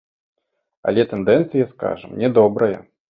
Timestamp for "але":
0.91-1.05